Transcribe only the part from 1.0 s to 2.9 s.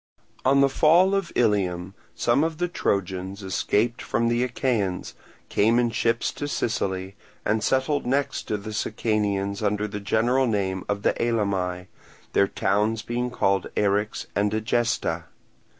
of Ilium, some of the